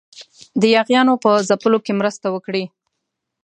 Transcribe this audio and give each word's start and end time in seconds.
د 0.61 0.63
یاغیانو 0.75 1.13
په 1.23 1.31
ځپلو 1.47 1.77
کې 1.85 1.93
مرسته 1.99 2.27
وکړي. 2.35 2.63